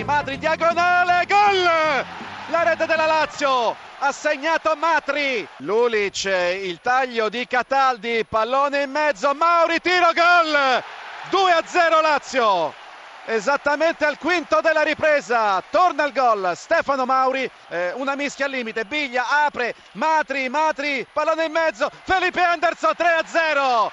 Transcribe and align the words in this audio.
Matri, 0.00 0.04
Matri 0.04 0.38
diagonale, 0.38 1.26
gol! 1.26 1.62
La 1.62 2.62
rete 2.62 2.86
della 2.86 3.06
Lazio 3.06 3.76
ha 3.98 4.12
segnato 4.12 4.74
Matri. 4.76 5.46
Lulic, 5.58 6.24
il 6.24 6.80
taglio 6.80 7.28
di 7.28 7.46
Cataldi, 7.46 8.24
pallone 8.28 8.82
in 8.82 8.90
mezzo, 8.90 9.34
Mauri, 9.34 9.80
tiro, 9.80 10.10
gol! 10.12 10.82
2 11.30 11.52
a 11.52 11.62
0 11.64 12.00
Lazio. 12.00 12.74
Esattamente 13.26 14.04
al 14.04 14.18
quinto 14.18 14.60
della 14.60 14.82
ripresa, 14.82 15.62
torna 15.70 16.04
il 16.04 16.12
gol 16.12 16.52
Stefano 16.56 17.04
Mauri, 17.04 17.48
eh, 17.68 17.92
una 17.94 18.14
mischia 18.14 18.46
al 18.46 18.50
limite, 18.50 18.84
Biglia 18.84 19.44
apre, 19.44 19.74
Matri, 19.92 20.48
Matri, 20.48 21.06
pallone 21.12 21.44
in 21.44 21.52
mezzo, 21.52 21.90
Felipe 22.04 22.42
Anderson 22.42 22.94
3 22.96 23.08
a 23.08 23.24
0. 23.26 23.92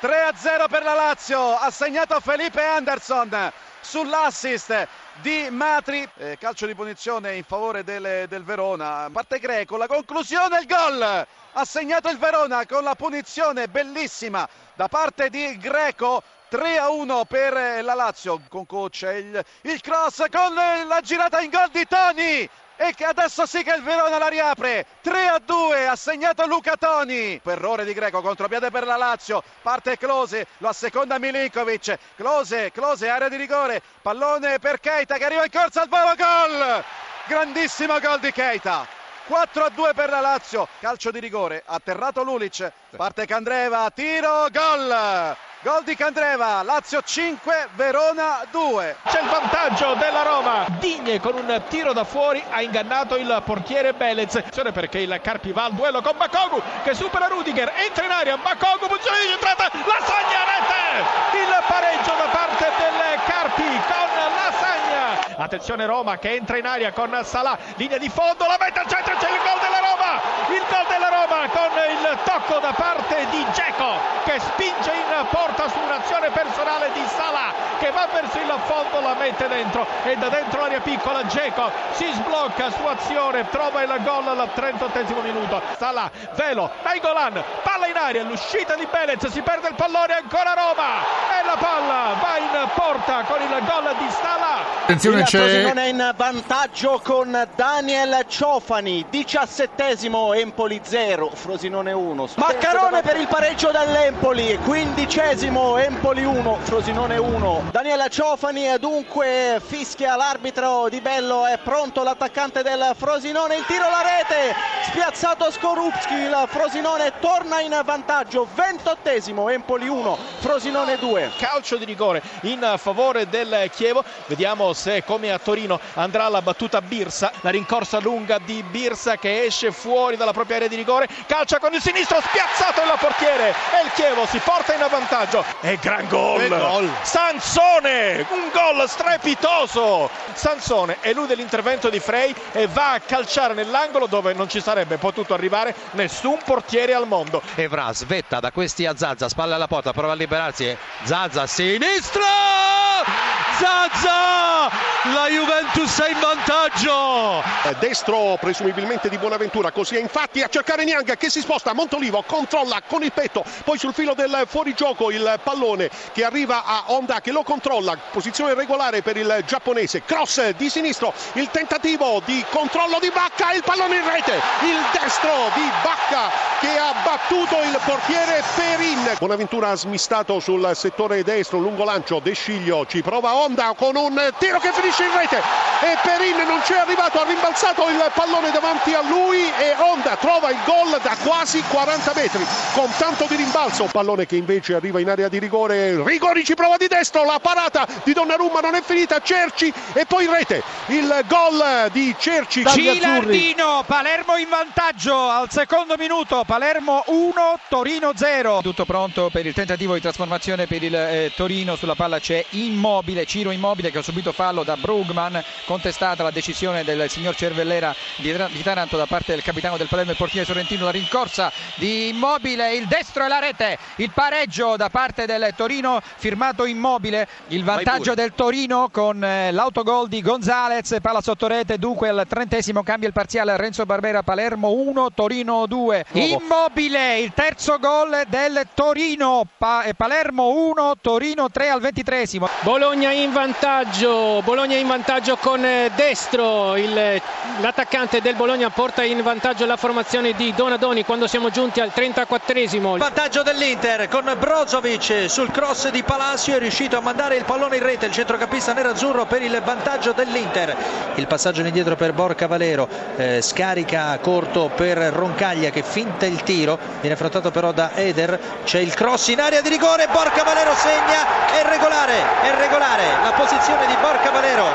3 0.00 0.22
a 0.22 0.32
0 0.34 0.68
per 0.68 0.82
la 0.82 0.94
Lazio, 0.94 1.56
ha 1.56 1.70
segnato 1.70 2.18
Felipe 2.20 2.62
Anderson 2.62 3.52
sull'assist 3.80 4.88
di 5.20 5.48
Matri, 5.50 6.08
eh, 6.16 6.36
calcio 6.38 6.66
di 6.66 6.74
punizione 6.74 7.34
in 7.34 7.44
favore 7.44 7.84
del, 7.84 8.26
del, 8.28 8.44
Verona, 8.44 9.08
parte 9.12 9.38
Greco, 9.38 9.76
la 9.76 9.86
conclusione, 9.86 10.60
il 10.60 10.66
gol, 10.66 11.02
ha 11.02 11.64
segnato 11.64 12.08
il 12.08 12.18
Verona 12.18 12.66
con 12.66 12.82
la 12.82 12.94
punizione 12.94 13.68
bellissima 13.68 14.48
da 14.74 14.88
parte 14.88 15.30
di 15.30 15.56
Greco, 15.58 16.22
3 16.48 16.78
a 16.78 16.90
1 16.90 17.24
per 17.24 17.82
la 17.82 17.94
Lazio. 17.94 18.40
Con 18.48 18.66
coach 18.66 19.02
il, 19.02 19.44
il 19.62 19.80
cross 19.80 20.24
con 20.30 20.54
la 20.54 21.00
girata 21.02 21.40
in 21.40 21.50
gol 21.50 21.70
di 21.70 21.86
Toni. 21.86 22.48
E 22.78 22.92
che 22.92 23.06
adesso 23.06 23.46
sì 23.46 23.62
che 23.62 23.72
il 23.74 23.82
Verona 23.82 24.18
la 24.18 24.28
riapre. 24.28 24.84
3 25.00 25.28
a 25.28 25.38
2 25.38 25.86
ha 25.86 25.96
segnato 25.96 26.46
Luca 26.46 26.76
Toni. 26.76 27.40
Errore 27.42 27.86
di 27.86 27.94
Greco 27.94 28.20
contropiede 28.20 28.70
per 28.70 28.84
la 28.84 28.96
Lazio. 28.96 29.42
Parte 29.62 29.96
Close 29.96 30.46
lo 30.58 30.68
asseconda 30.68 31.18
Milinkovic. 31.18 31.98
Close 32.16 32.70
Close 32.72 33.08
area 33.08 33.30
di 33.30 33.36
rigore. 33.36 33.80
Pallone 34.02 34.58
per 34.58 34.78
Keita 34.78 35.05
che 35.14 35.24
arriva 35.24 35.44
in 35.44 35.50
corsa 35.50 35.82
al 35.82 35.88
volo 35.88 36.14
gol 36.16 36.84
grandissimo 37.26 37.98
gol 38.00 38.18
di 38.18 38.32
Keita 38.32 38.86
4 39.26 39.64
a 39.64 39.68
2 39.70 39.94
per 39.94 40.10
la 40.10 40.20
Lazio 40.20 40.68
calcio 40.80 41.10
di 41.10 41.20
rigore 41.20 41.62
atterrato 41.64 42.22
Lulic 42.22 42.70
parte 42.96 43.26
Candreva 43.26 43.90
tiro 43.90 44.48
gol 44.50 45.36
Gol 45.66 45.82
di 45.82 45.96
Candreva, 45.96 46.62
Lazio 46.62 47.02
5, 47.02 47.70
Verona 47.74 48.46
2. 48.52 48.96
C'è 49.08 49.20
il 49.20 49.28
vantaggio 49.28 49.94
della 49.94 50.22
Roma. 50.22 50.66
Digne 50.78 51.18
con 51.18 51.34
un 51.34 51.62
tiro 51.68 51.92
da 51.92 52.04
fuori 52.04 52.40
ha 52.50 52.62
ingannato 52.62 53.16
il 53.16 53.42
portiere 53.44 53.92
Belez. 53.92 54.40
Perché 54.72 54.98
il 54.98 55.18
Carpi 55.20 55.50
va 55.50 55.64
al 55.64 55.72
duello 55.72 56.02
con 56.02 56.16
Bakogu 56.16 56.62
che 56.84 56.94
supera 56.94 57.26
Rudiger, 57.26 57.72
entra 57.74 58.04
in 58.04 58.12
aria, 58.12 58.36
Bakogu, 58.36 58.86
posizione 58.86 59.26
di 59.26 59.32
entrata, 59.32 59.64
la 59.72 60.04
sagna 60.04 60.44
rete! 60.46 61.38
Il 61.38 61.64
pareggio 61.66 62.14
da 62.14 62.28
parte 62.30 62.70
del 62.78 63.20
Carpi 63.24 63.62
con 63.64 64.34
la 64.36 64.52
sagna. 64.60 65.35
Attenzione 65.46 65.86
Roma 65.86 66.18
che 66.18 66.34
entra 66.34 66.56
in 66.56 66.66
aria 66.66 66.90
con 66.90 67.16
Salah, 67.22 67.56
linea 67.76 67.98
di 67.98 68.08
fondo, 68.08 68.46
la 68.46 68.56
mette 68.58 68.80
al 68.80 68.88
centro, 68.88 69.14
c'è 69.14 69.30
il 69.30 69.38
gol 69.46 69.60
della 69.62 69.78
Roma! 69.78 70.18
Il 70.50 70.64
gol 70.66 70.86
della 70.88 71.08
Roma 71.08 71.46
con 71.54 71.70
il 71.86 72.18
tocco 72.24 72.58
da 72.58 72.72
parte 72.72 73.26
di 73.30 73.46
Geco 73.52 73.94
che 74.24 74.40
spinge 74.40 74.90
in 74.90 75.26
porta 75.30 75.68
su 75.68 75.78
un'azione 75.78 76.30
personale 76.30 76.90
di 76.92 77.02
Salah 77.14 77.52
che 77.78 77.90
va 77.92 78.08
verso 78.12 78.38
il 78.38 78.52
fondo, 78.64 79.00
la 79.00 79.14
mette 79.14 79.46
dentro 79.46 79.86
e 80.02 80.16
da 80.16 80.28
dentro 80.28 80.62
l'area 80.62 80.80
piccola 80.80 81.24
Geco 81.26 81.70
si 81.92 82.10
sblocca 82.12 82.70
su 82.70 82.84
azione, 82.84 83.48
trova 83.48 83.82
il 83.82 83.94
gol 84.02 84.26
al 84.26 84.52
38 84.52 85.22
minuto. 85.22 85.62
Salah, 85.76 86.10
velo, 86.32 86.70
Nainggolan, 86.82 87.42
palla 87.62 87.86
in 87.86 87.96
aria, 87.96 88.24
l'uscita 88.24 88.74
di 88.74 88.86
Belez, 88.90 89.24
si 89.28 89.42
perde 89.42 89.68
il 89.68 89.74
pallone, 89.74 90.12
ancora 90.12 90.54
Roma 90.54 91.00
e 91.38 91.44
la 91.44 91.56
palla 91.56 92.14
va 92.20 92.36
in 92.36 92.68
porta 92.74 93.22
con 93.22 93.40
il 93.40 93.64
gol 93.64 93.94
di 93.96 94.10
Salah. 94.10 94.55
Attenzione 94.86 95.24
c'è 95.24 95.38
Frosinone 95.38 95.88
in 95.88 96.12
vantaggio 96.14 97.00
con 97.02 97.48
Daniel 97.56 98.24
Ciofani, 98.28 99.04
diciassettesimo 99.10 100.32
Empoli 100.32 100.80
0, 100.80 101.28
Frosinone 101.34 101.90
1. 101.90 102.28
Maccarone 102.36 103.02
per 103.02 103.16
il 103.16 103.26
pareggio 103.26 103.72
dell'Empoli, 103.72 104.56
quindicesimo 104.62 105.76
Empoli 105.78 106.22
1, 106.22 106.58
Frosinone 106.62 107.16
1. 107.16 107.70
Daniela 107.72 108.06
Ciofani 108.06 108.78
dunque 108.78 109.60
fischia 109.60 110.14
l'arbitro 110.14 110.88
Di 110.88 111.00
Bello, 111.00 111.46
è 111.46 111.58
pronto 111.58 112.04
l'attaccante 112.04 112.62
del 112.62 112.92
Frosinone, 112.96 113.56
il 113.56 113.64
tiro 113.66 113.86
alla 113.86 114.02
rete, 114.02 114.54
spiazzato 114.84 115.50
Skorupski, 115.50 116.14
il 116.14 116.44
Frosinone 116.46 117.14
torna 117.18 117.60
in 117.60 117.76
vantaggio, 117.84 118.46
ventottesimo 118.54 119.48
Empoli 119.48 119.88
1, 119.88 120.16
Frosinone 120.38 120.96
2. 120.96 121.32
Calcio 121.38 121.76
di 121.76 121.84
rigore 121.84 122.22
in 122.42 122.74
favore 122.76 123.28
del 123.28 123.68
Chievo, 123.74 124.04
vediamo 124.26 124.74
se 124.76 125.02
come 125.04 125.32
a 125.32 125.38
Torino 125.38 125.80
andrà 125.94 126.28
la 126.28 126.42
battuta 126.42 126.80
Birsa, 126.80 127.32
la 127.40 127.50
rincorsa 127.50 127.98
lunga 127.98 128.38
di 128.38 128.62
Birsa 128.62 129.16
che 129.16 129.44
esce 129.44 129.72
fuori 129.72 130.16
dalla 130.16 130.32
propria 130.32 130.56
area 130.56 130.68
di 130.68 130.76
rigore, 130.76 131.08
calcia 131.26 131.58
con 131.58 131.72
il 131.72 131.80
sinistro, 131.80 132.20
spiazzato 132.20 132.82
il 132.82 132.94
portiere 132.98 133.48
e 133.48 133.84
il 133.84 133.90
Chievo 133.94 134.26
si 134.26 134.38
porta 134.38 134.74
in 134.74 134.80
vantaggio 134.90 135.06
vantaggio 135.16 135.44
e 135.60 135.78
gran 135.80 136.06
gol. 136.08 136.48
gol. 136.48 136.90
Sansone, 137.02 138.26
un 138.30 138.50
gol 138.52 138.88
strepitoso. 138.88 140.10
Sansone 140.34 140.98
elude 141.00 141.34
l'intervento 141.34 141.88
di 141.88 142.00
Frey 142.00 142.34
e 142.52 142.66
va 142.66 142.92
a 142.92 143.00
calciare 143.00 143.54
nell'angolo 143.54 144.06
dove 144.06 144.32
non 144.34 144.48
ci 144.48 144.60
sarebbe 144.60 144.96
potuto 144.98 145.34
arrivare 145.34 145.74
nessun 145.92 146.38
portiere 146.44 146.94
al 146.94 147.06
mondo. 147.06 147.42
Evra 147.54 147.92
svetta 147.92 148.40
da 148.40 148.50
questi 148.50 148.86
a 148.86 148.96
Zazza, 148.96 149.28
spalla 149.28 149.54
alla 149.54 149.68
porta, 149.68 149.92
prova 149.92 150.12
a 150.12 150.16
liberarsi. 150.16 150.76
Zazza 151.04 151.42
a 151.42 151.46
sinistra! 151.46 153.35
Zazza! 153.58 154.68
La 155.14 155.28
Juventus 155.28 156.00
è 156.00 156.10
in 156.10 156.18
vantaggio! 156.20 157.42
Destro 157.78 158.36
presumibilmente 158.40 159.08
di 159.08 159.18
Buonaventura, 159.18 159.70
così 159.70 159.96
è 159.96 160.00
infatti 160.00 160.42
a 160.42 160.48
cercare 160.48 160.84
Niang 160.84 161.16
che 161.16 161.30
si 161.30 161.40
sposta, 161.40 161.72
Montolivo 161.72 162.22
controlla 162.26 162.80
con 162.86 163.02
il 163.02 163.12
petto, 163.12 163.44
poi 163.64 163.78
sul 163.78 163.94
filo 163.94 164.14
del 164.14 164.44
fuorigioco 164.46 165.10
il 165.10 165.40
pallone 165.42 165.90
che 166.12 166.24
arriva 166.24 166.64
a 166.64 166.84
Honda 166.86 167.20
che 167.20 167.32
lo 167.32 167.42
controlla, 167.42 167.96
posizione 168.10 168.54
regolare 168.54 169.02
per 169.02 169.16
il 169.16 169.44
giapponese, 169.46 170.02
cross 170.04 170.50
di 170.50 170.68
sinistro, 170.68 171.12
il 171.34 171.48
tentativo 171.50 172.20
di 172.24 172.44
controllo 172.50 172.98
di 173.00 173.10
Bacca, 173.10 173.52
il 173.52 173.62
pallone 173.64 173.96
in 173.96 174.10
rete, 174.10 174.34
il 174.34 175.00
destro 175.00 175.50
di 175.54 175.68
Bacca 175.82 176.30
che 176.60 176.78
ha 176.78 176.94
battuto 177.04 177.62
il 177.62 177.78
portiere 177.84 178.42
Perin. 178.54 179.14
Buonaventura 179.18 179.70
ha 179.70 179.76
smistato 179.76 180.40
sul 180.40 180.70
settore 180.74 181.22
destro, 181.22 181.58
lungo 181.58 181.84
lancio, 181.84 182.18
De 182.20 182.34
Sciglio 182.34 182.86
ci 182.86 183.02
prova 183.02 183.34
Honda 183.46 183.74
con 183.76 183.96
un 183.96 184.32
tiro 184.38 184.58
che 184.58 184.72
finisce 184.72 185.04
in 185.04 185.16
rete. 185.16 185.40
E 185.80 185.96
Perin 186.02 186.46
non 186.46 186.60
c'è 186.60 186.76
arrivato, 186.76 187.20
ha 187.20 187.24
rimbalzato 187.24 187.88
il 187.88 188.10
pallone 188.14 188.50
davanti 188.50 188.92
a 188.92 189.02
lui 189.02 189.40
e 189.58 189.74
Honda 189.78 190.16
trova 190.16 190.50
il 190.50 190.58
gol 190.64 190.98
da 191.02 191.16
quasi 191.22 191.62
40 191.62 192.12
metri. 192.14 192.46
Con 192.74 192.90
tanto 192.98 193.24
di 193.28 193.36
rimbalzo, 193.36 193.88
pallone 193.90 194.26
che 194.26 194.36
invece 194.36 194.74
arriva 194.74 195.00
in 195.00 195.06
in 195.06 195.12
area 195.12 195.28
di 195.28 195.38
rigore, 195.38 196.02
Rigori 196.02 196.44
ci 196.44 196.54
prova 196.54 196.76
di 196.76 196.88
destro, 196.88 197.24
la 197.24 197.38
parata 197.40 197.86
di 198.02 198.12
Donnarumma 198.12 198.58
non 198.58 198.74
è 198.74 198.82
finita, 198.82 199.20
Cerci 199.20 199.72
e 199.92 200.04
poi 200.04 200.24
in 200.24 200.32
rete 200.32 200.62
il 200.86 201.24
gol 201.28 201.88
di 201.92 202.14
Cerci. 202.18 202.64
Gilardino, 202.64 203.84
Palermo 203.86 204.36
in 204.36 204.48
vantaggio. 204.48 205.28
Al 205.28 205.50
secondo 205.50 205.94
minuto, 205.96 206.42
Palermo 206.44 207.04
1, 207.06 207.60
Torino 207.68 208.12
0. 208.14 208.60
Tutto 208.62 208.84
pronto 208.84 209.30
per 209.30 209.46
il 209.46 209.54
tentativo 209.54 209.94
di 209.94 210.00
trasformazione 210.00 210.66
per 210.66 210.82
il 210.82 210.94
eh, 210.94 211.32
Torino, 211.34 211.76
sulla 211.76 211.94
palla 211.94 212.18
c'è 212.18 212.44
Immobile, 212.50 213.26
Ciro 213.36 213.50
Immobile 213.50 213.90
che 213.90 213.98
ha 213.98 214.02
subito 214.02 214.32
fallo 214.32 214.62
da 214.62 214.78
Brugman, 214.78 215.44
contestata 215.66 216.22
la 216.22 216.30
decisione 216.30 216.84
del 216.84 217.10
signor 217.10 217.36
Cervellera 217.36 217.94
di, 218.16 218.32
di 218.32 218.62
Taranto 218.62 218.96
da 218.96 219.04
parte 219.04 219.32
del 219.32 219.42
capitano 219.42 219.76
del 219.76 219.88
Palermo 219.88 220.12
e 220.12 220.14
portiere 220.14 220.46
sorrentino, 220.46 220.86
la 220.86 220.90
rincorsa 220.90 221.52
di 221.74 222.08
Immobile, 222.08 222.74
il 222.74 222.86
destro 222.86 223.26
e 223.26 223.28
la 223.28 223.38
rete, 223.38 223.76
il 223.96 224.10
pareggio 224.10 224.76
da 224.76 224.88
parte 224.88 225.26
del 225.26 225.52
Torino 225.54 226.00
firmato 226.16 226.64
immobile 226.64 227.28
il 227.48 227.62
vantaggio 227.62 228.14
del 228.14 228.32
Torino 228.34 228.88
con 228.90 229.22
eh, 229.22 229.52
l'autogol 229.52 230.08
di 230.08 230.22
Gonzalez 230.22 230.96
palla 231.02 231.20
sotto 231.20 231.46
rete 231.46 231.78
dunque 231.78 232.08
al 232.08 232.24
trentesimo 232.26 232.82
cambia 232.82 233.08
il 233.08 233.12
parziale 233.14 233.56
Renzo 233.56 233.84
Barbera 233.84 234.22
Palermo 234.22 234.72
1 234.72 235.12
Torino 235.12 235.66
2 235.66 236.06
immobile 236.12 237.18
il 237.18 237.32
terzo 237.34 237.78
gol 237.78 238.24
del 238.28 238.66
Torino 238.72 239.46
pa- 239.58 239.84
Palermo 239.96 240.48
1 240.70 240.94
Torino 241.00 241.50
3 241.50 241.68
al 241.68 241.80
ventitresimo. 241.80 242.48
Bologna 242.62 243.12
in 243.12 243.25
vantaggio 243.32 244.40
Bologna 244.42 244.76
in 244.76 244.86
vantaggio 244.86 245.36
con 245.36 245.64
eh, 245.64 245.90
destro. 245.94 246.76
Il, 246.76 247.20
l'attaccante 247.60 248.20
del 248.20 248.34
Bologna 248.34 248.70
porta 248.70 249.02
in 249.02 249.22
vantaggio 249.22 249.66
la 249.66 249.76
formazione 249.76 250.32
di 250.32 250.52
Donadoni 250.54 251.04
quando 251.04 251.26
siamo 251.26 251.50
giunti 251.50 251.80
al 251.80 251.92
34esimo 251.94 252.96
vantaggio 252.96 253.42
dell'Inter 253.42 254.08
con 254.08 254.32
Brozovic 254.38 255.28
sul 255.28 255.50
cross 255.50 255.88
di 255.90 256.02
Palacio 256.02 256.54
è 256.54 256.58
riuscito 256.58 256.96
a 256.96 257.00
mandare 257.00 257.36
il 257.36 257.44
pallone 257.44 257.76
in 257.76 257.82
rete. 257.82 258.06
Il 258.06 258.12
centrocampista 258.12 258.72
nerazzurro 258.72 259.26
per 259.26 259.42
il 259.42 259.60
vantaggio 259.64 260.12
dell'Inter. 260.12 260.76
Il 261.14 261.26
passaggio 261.26 261.60
in 261.60 261.66
indietro 261.66 261.96
per 261.96 262.12
Borca 262.12 262.46
Valero 262.46 262.88
eh, 263.16 263.42
scarica 263.42 264.18
corto 264.20 264.70
per 264.74 264.98
Roncaglia 264.98 265.70
che 265.70 265.82
finta 265.82 266.26
il 266.26 266.42
tiro. 266.42 266.78
Viene 267.00 267.14
affrontato 267.14 267.50
però 267.50 267.72
da 267.72 267.92
Eder. 267.94 268.38
C'è 268.64 268.78
il 268.78 268.94
cross 268.94 269.28
in 269.28 269.40
area 269.40 269.60
di 269.60 269.68
rigore. 269.68 270.06
Borca 270.10 270.42
Valero 270.42 270.74
segna. 270.74 271.44
È 271.52 271.62
regolare 271.68 272.36
è 272.42 272.54
regolare 272.54 273.15
la 273.22 273.32
posizione 273.32 273.86
di 273.86 273.96
Borca 274.00 274.30
Valero. 274.30 274.66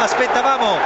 Aspettavamo 0.00 0.78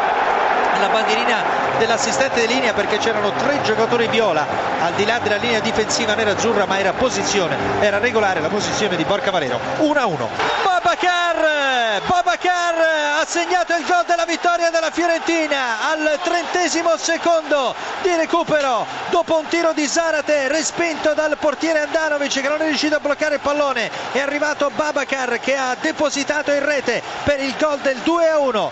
la 0.81 0.89
bandierina 0.89 1.37
dell'assistente 1.79 2.47
di 2.47 2.55
linea 2.55 2.73
perché 2.73 2.99
c'erano 2.99 3.33
tre 3.33 3.61
giocatori 3.63 4.07
viola. 4.09 4.47
Al 4.81 4.93
di 4.93 5.05
là 5.05 5.19
della 5.19 5.37
linea 5.37 5.61
difensiva 5.61 6.15
nera-azzurra 6.15 6.67
ma 6.67 6.79
era 6.79 6.93
posizione, 6.93 7.57
era 7.81 7.99
regolare 7.99 8.41
la 8.41 8.49
posizione 8.49 8.97
di 8.97 9.05
Borca 9.05 9.31
Valero. 9.31 9.59
1-1 9.79 10.68
Babacar 10.89 12.01
Babacar 12.07 13.21
ha 13.21 13.25
segnato 13.27 13.75
il 13.75 13.85
gol 13.85 14.07
della 14.07 14.25
vittoria 14.25 14.71
della 14.71 14.91
Fiorentina 14.91 15.91
al 15.91 16.19
trentesimo 16.23 16.97
secondo 16.97 17.75
di 18.01 18.15
recupero. 18.15 18.87
Dopo 19.11 19.37
un 19.37 19.47
tiro 19.49 19.75
di 19.75 19.87
Zarate 19.87 20.49
respinto 20.49 21.13
dal 21.13 21.37
portiere 21.39 21.81
Andanovic 21.81 22.41
che 22.41 22.49
non 22.49 22.63
è 22.63 22.67
riuscito 22.69 22.97
a 22.97 23.01
bloccare 23.01 23.35
il 23.35 23.41
pallone 23.41 23.91
è 24.13 24.21
arrivato 24.21 24.71
Babacar 24.75 25.39
che 25.41 25.57
ha 25.57 25.77
depositato 25.79 26.53
in 26.53 26.65
rete 26.65 27.03
per 27.23 27.39
il 27.41 27.55
gol 27.59 27.81
del 27.81 27.99
2-1 27.99 28.71